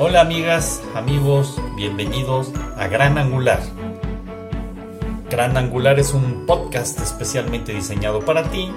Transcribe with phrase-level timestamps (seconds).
[0.00, 3.60] Hola amigas, amigos, bienvenidos a Gran Angular.
[5.28, 8.70] Gran Angular es un podcast especialmente diseñado para ti.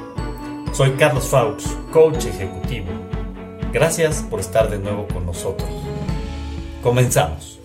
[0.74, 2.88] Soy Carlos Faux, coach ejecutivo.
[3.72, 5.70] Gracias por estar de nuevo con nosotros.
[6.82, 7.60] Comenzamos.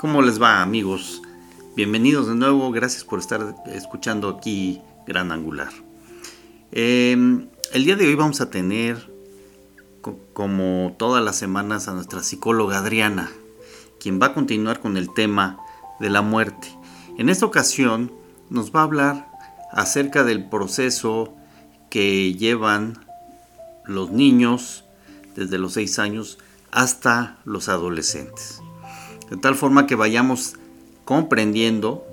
[0.00, 1.22] ¿Cómo les va amigos?
[1.76, 5.70] Bienvenidos de nuevo, gracias por estar escuchando aquí Gran Angular.
[6.72, 7.12] Eh,
[7.72, 9.11] el día de hoy vamos a tener
[10.32, 13.30] como todas las semanas a nuestra psicóloga Adriana,
[14.00, 15.58] quien va a continuar con el tema
[16.00, 16.76] de la muerte.
[17.18, 18.12] En esta ocasión
[18.50, 19.28] nos va a hablar
[19.70, 21.34] acerca del proceso
[21.88, 22.98] que llevan
[23.84, 24.84] los niños
[25.36, 26.38] desde los 6 años
[26.70, 28.60] hasta los adolescentes.
[29.30, 30.54] De tal forma que vayamos
[31.04, 32.06] comprendiendo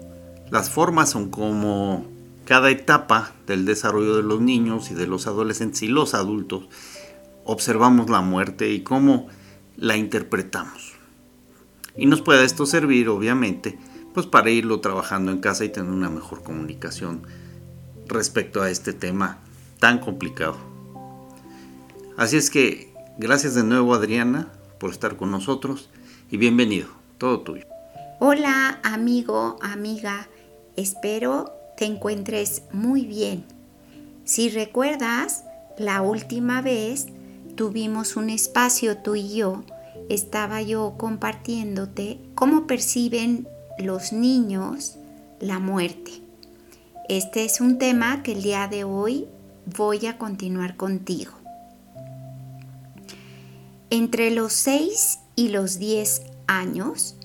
[0.51, 2.05] las formas son como
[2.45, 6.67] cada etapa del desarrollo de los niños y de los adolescentes y los adultos
[7.51, 9.27] observamos la muerte y cómo
[9.75, 10.93] la interpretamos.
[11.97, 13.79] Y nos puede esto servir, obviamente,
[14.13, 17.23] pues para irlo trabajando en casa y tener una mejor comunicación
[18.07, 19.39] respecto a este tema
[19.79, 20.57] tan complicado.
[22.17, 25.89] Así es que gracias de nuevo Adriana por estar con nosotros
[26.29, 27.65] y bienvenido, todo tuyo.
[28.19, 30.27] Hola amigo, amiga,
[30.75, 33.43] espero te encuentres muy bien.
[34.23, 35.45] Si recuerdas,
[35.79, 37.07] la última vez
[37.59, 39.65] tuvimos un espacio tú y yo,
[40.07, 44.95] estaba yo compartiéndote cómo perciben los niños
[45.41, 46.21] la muerte.
[47.09, 49.27] Este es un tema que el día de hoy
[49.77, 51.33] voy a continuar contigo.
[53.89, 57.17] Entre los 6 y los 10 años,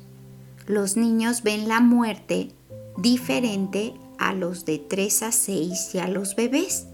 [0.66, 2.50] los niños ven la muerte
[2.96, 6.88] diferente a los de 3 a 6 y a los bebés.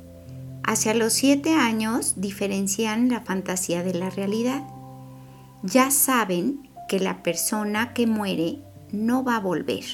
[0.71, 4.63] Hacia los siete años diferencian la fantasía de la realidad.
[5.65, 8.61] Ya saben que la persona que muere
[8.93, 9.85] no va a volver.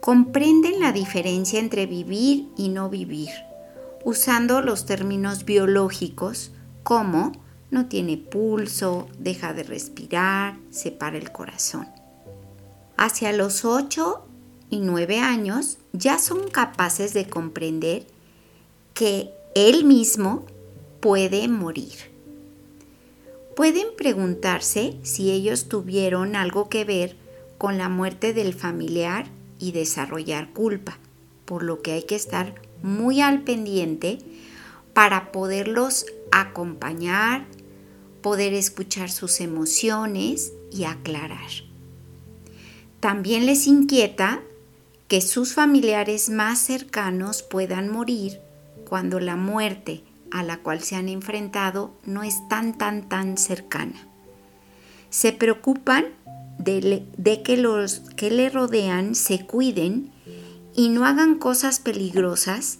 [0.00, 3.28] Comprenden la diferencia entre vivir y no vivir,
[4.06, 7.32] usando los términos biológicos como
[7.70, 11.86] no tiene pulso, deja de respirar, se para el corazón.
[12.96, 14.26] Hacia los 8
[14.70, 18.06] y 9 años ya son capaces de comprender
[19.00, 20.44] que él mismo
[21.00, 21.94] puede morir.
[23.56, 27.16] Pueden preguntarse si ellos tuvieron algo que ver
[27.56, 29.24] con la muerte del familiar
[29.58, 30.98] y desarrollar culpa,
[31.46, 34.18] por lo que hay que estar muy al pendiente
[34.92, 37.46] para poderlos acompañar,
[38.20, 41.48] poder escuchar sus emociones y aclarar.
[43.00, 44.42] También les inquieta
[45.08, 48.42] que sus familiares más cercanos puedan morir
[48.90, 50.02] cuando la muerte
[50.32, 54.08] a la cual se han enfrentado no es tan, tan, tan cercana.
[55.10, 56.06] Se preocupan
[56.58, 60.10] de, que los que le rodean se cuiden
[60.74, 62.78] y no hagan cosas peligrosas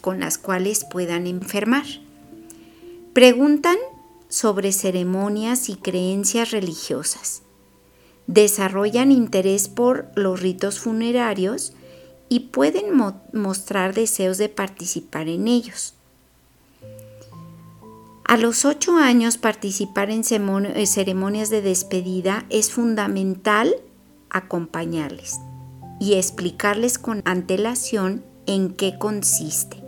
[0.00, 1.86] con las cuales puedan enfermar.
[3.12, 3.76] Preguntan
[4.28, 7.42] sobre ceremonias y creencias religiosas.
[8.26, 11.72] Desarrollan interés por los ritos funerarios
[12.28, 12.86] y pueden
[13.32, 15.94] mostrar deseos de participar en ellos.
[18.24, 23.72] A los ocho años participar en eh, ceremonias de despedida es fundamental
[24.30, 25.38] acompañarles
[26.00, 29.82] y explicarles con antelación en qué consiste.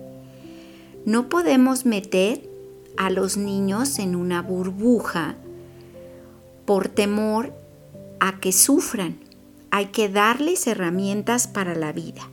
[1.05, 2.49] No podemos meter
[2.97, 5.37] a los niños en una burbuja
[6.65, 7.53] por temor
[8.21, 9.19] a que sufran
[9.71, 12.29] hay que darles herramientas para la vida.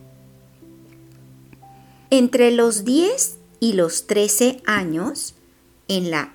[2.10, 5.34] Entre los 10 y los 13 años,
[5.88, 6.34] en, la,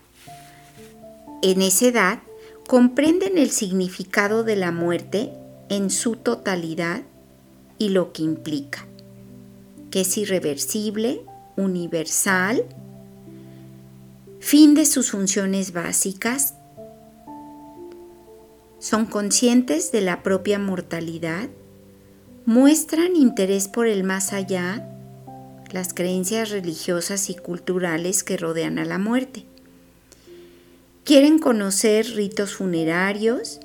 [1.42, 2.20] en esa edad,
[2.68, 5.34] comprenden el significado de la muerte
[5.70, 7.02] en su totalidad
[7.78, 8.86] y lo que implica,
[9.90, 11.22] que es irreversible,
[11.58, 12.66] universal,
[14.40, 16.56] fin de sus funciones básicas,
[18.82, 21.50] son conscientes de la propia mortalidad,
[22.48, 24.90] muestran interés por el más allá,
[25.72, 29.46] las creencias religiosas y culturales que rodean a la muerte.
[31.04, 33.60] Quieren conocer ritos funerarios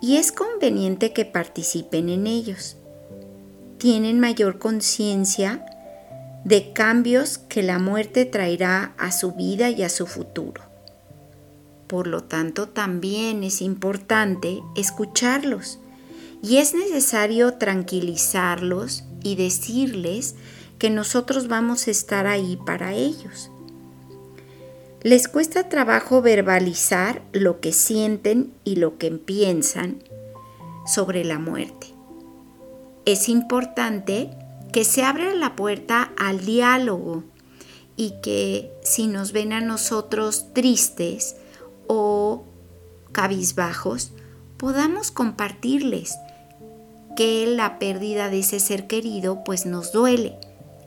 [0.00, 2.78] y es conveniente que participen en ellos.
[3.76, 5.66] Tienen mayor conciencia
[6.44, 10.73] de cambios que la muerte traerá a su vida y a su futuro.
[11.86, 15.78] Por lo tanto, también es importante escucharlos
[16.42, 20.34] y es necesario tranquilizarlos y decirles
[20.78, 23.50] que nosotros vamos a estar ahí para ellos.
[25.02, 30.02] Les cuesta trabajo verbalizar lo que sienten y lo que piensan
[30.86, 31.88] sobre la muerte.
[33.04, 34.30] Es importante
[34.72, 37.22] que se abra la puerta al diálogo
[37.96, 41.36] y que si nos ven a nosotros tristes
[41.86, 42.44] o
[43.12, 44.12] cabizbajos,
[44.56, 46.16] podamos compartirles
[47.16, 50.36] que la pérdida de ese ser querido pues nos duele.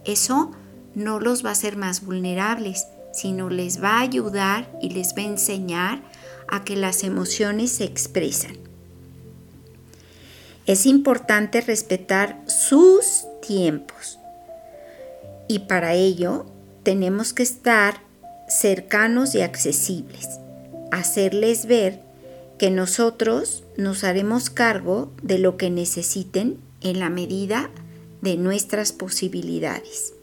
[0.05, 0.51] Eso
[0.95, 5.21] no los va a hacer más vulnerables, sino les va a ayudar y les va
[5.21, 6.01] a enseñar
[6.47, 8.57] a que las emociones se expresan.
[10.65, 14.19] Es importante respetar sus tiempos
[15.47, 16.45] y para ello
[16.83, 18.01] tenemos que estar
[18.49, 20.39] cercanos y accesibles,
[20.91, 22.01] hacerles ver
[22.57, 27.69] que nosotros nos haremos cargo de lo que necesiten en la medida
[28.21, 30.13] de nuestras posibilidades.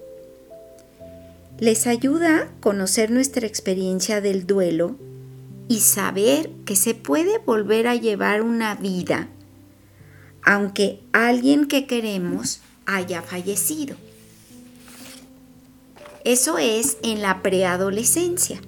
[1.58, 4.96] Les ayuda conocer nuestra experiencia del duelo
[5.69, 9.28] y saber que se puede volver a llevar una vida
[10.44, 13.96] aunque alguien que queremos haya fallecido.
[16.25, 18.60] Eso es en la preadolescencia.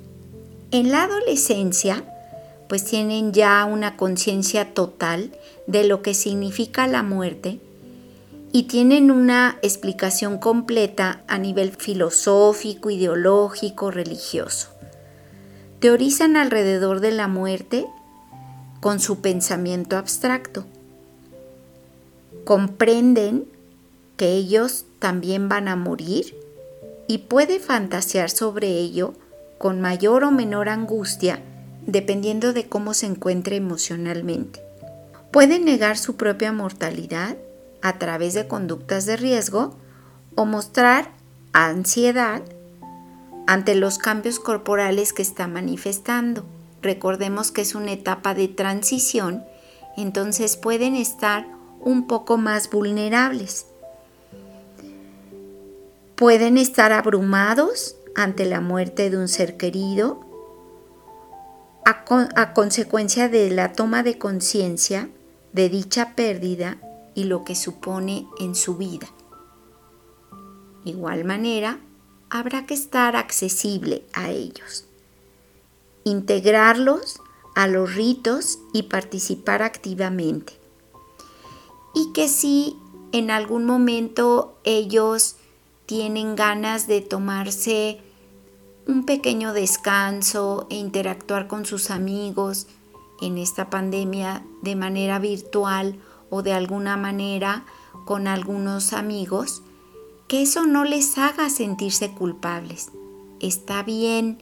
[0.77, 2.05] En la adolescencia,
[2.69, 5.33] pues tienen ya una conciencia total
[5.67, 7.61] de lo que significa la muerte
[8.53, 14.69] y tienen una explicación completa a nivel filosófico, ideológico, religioso.
[15.79, 17.87] Teorizan alrededor de la muerte
[18.81, 20.67] con su pensamiento abstracto.
[22.45, 23.49] Comprenden
[24.19, 26.37] que ellos también van a morir
[27.09, 29.15] y puede fantasear sobre ello
[29.59, 31.41] con mayor o menor angustia
[31.87, 34.61] dependiendo de cómo se encuentre emocionalmente.
[35.31, 37.37] Puede negar su propia mortalidad
[37.81, 39.75] a través de conductas de riesgo
[40.35, 41.13] o mostrar
[41.53, 42.43] ansiedad
[43.47, 46.45] ante los cambios corporales que está manifestando.
[46.83, 49.45] Recordemos que es una etapa de transición,
[49.97, 51.47] entonces pueden estar
[51.81, 53.67] un poco más vulnerables.
[56.17, 60.21] Pueden estar abrumados ante la muerte de un ser querido
[61.85, 65.11] a, consecuencia de la toma de conciencia
[65.53, 66.79] de dicha pérdida
[67.15, 69.07] y lo que supone en su vida.
[70.85, 71.79] Igual manera,
[72.31, 74.87] habrá que estar accesible a ellos,
[76.05, 77.21] integrarlos
[77.55, 80.55] a los ritos y participar activamente.
[81.95, 82.77] Y que si
[83.13, 85.37] en algún momento ellos
[85.87, 88.01] tienen ganas de tomarse
[88.87, 92.67] un pequeño descanso e interactuar con sus amigos
[93.21, 95.99] en esta pandemia de manera virtual
[96.31, 97.65] o de alguna manera
[98.05, 99.63] con algunos amigos,
[100.29, 102.91] que eso no les haga sentirse culpables.
[103.41, 104.39] Está bien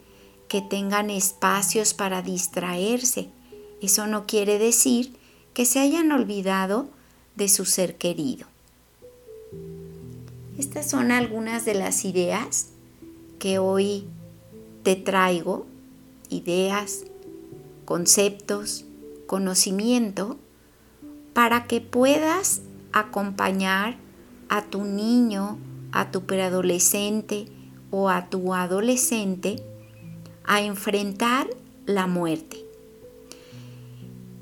[0.49, 3.31] que tengan espacios para distraerse.
[3.81, 5.17] Eso no quiere decir
[5.55, 6.89] que se hayan olvidado
[7.37, 8.47] de su ser querido.
[10.59, 12.69] Estas son algunas de las ideas
[13.39, 14.07] que hoy
[14.85, 15.67] te traigo,
[16.29, 17.05] ideas,
[17.87, 18.85] conceptos,
[19.27, 20.37] conocimiento,
[21.33, 22.61] para que puedas
[22.93, 23.97] acompañar
[24.49, 25.59] a tu niño,
[25.91, 27.47] a tu preadolescente
[27.91, 29.57] o a tu adolescente
[30.45, 31.49] a enfrentar
[31.87, 32.65] la muerte.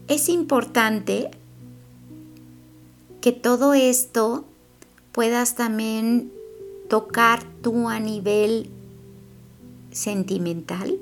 [0.09, 1.31] Es importante
[3.21, 4.45] que todo esto
[5.13, 6.33] puedas también
[6.89, 8.69] tocar tú a nivel
[9.93, 10.99] sentimental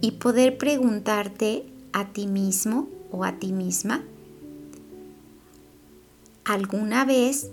[0.00, 4.02] y poder preguntarte a ti mismo o a ti misma,
[6.44, 7.50] ¿alguna vez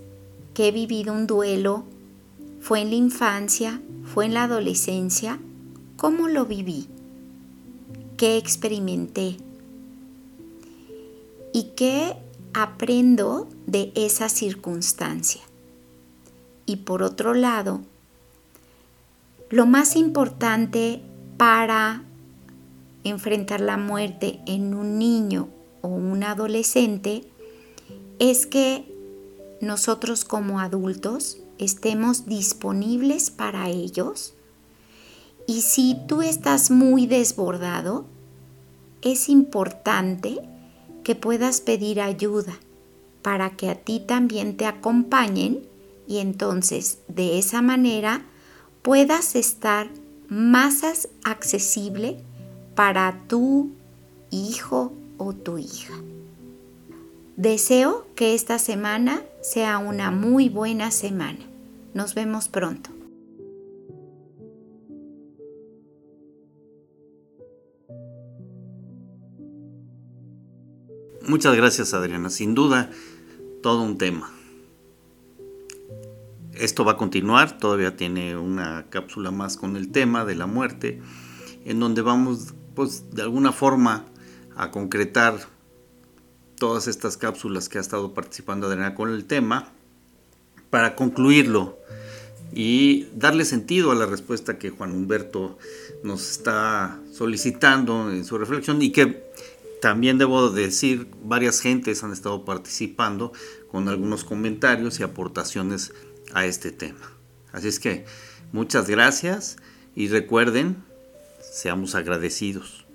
[0.53, 1.83] que he vivido un duelo
[2.59, 5.39] fue en la infancia, fue en la adolescencia?
[5.97, 6.87] ¿Cómo lo viví?
[8.17, 9.37] ¿Qué experimenté?
[11.53, 12.15] ¿Y qué
[12.53, 15.41] aprendo de esa circunstancia?
[16.65, 17.81] Y por otro lado,
[19.51, 21.01] lo más importante
[21.35, 22.03] para
[23.03, 25.49] enfrentar la muerte en un niño
[25.81, 27.29] o un adolescente
[28.17, 28.85] es que
[29.59, 34.33] nosotros como adultos estemos disponibles para ellos.
[35.47, 38.05] Y si tú estás muy desbordado,
[39.01, 40.39] es importante
[41.03, 42.53] que puedas pedir ayuda
[43.21, 45.67] para que a ti también te acompañen
[46.07, 48.25] y entonces de esa manera
[48.81, 49.89] puedas estar
[50.27, 52.17] más accesible
[52.75, 53.71] para tu
[54.29, 55.93] hijo o tu hija.
[57.35, 61.39] Deseo que esta semana sea una muy buena semana.
[61.93, 62.89] Nos vemos pronto.
[71.27, 72.89] Muchas gracias Adriana, sin duda
[73.61, 74.31] todo un tema.
[76.61, 81.01] Esto va a continuar, todavía tiene una cápsula más con el tema de la muerte,
[81.65, 84.05] en donde vamos pues de alguna forma
[84.55, 85.39] a concretar
[86.59, 89.69] todas estas cápsulas que ha estado participando Adriana con el tema
[90.69, 91.79] para concluirlo
[92.53, 95.57] y darle sentido a la respuesta que Juan Humberto
[96.03, 99.31] nos está solicitando en su reflexión y que
[99.81, 103.33] también debo decir varias gentes han estado participando
[103.71, 105.91] con algunos comentarios y aportaciones
[106.33, 107.11] a este tema.
[107.51, 108.05] Así es que
[108.51, 109.57] muchas gracias
[109.95, 110.83] y recuerden,
[111.39, 112.85] seamos agradecidos.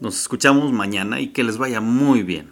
[0.00, 2.50] Nos escuchamos mañana y que les vaya muy bien.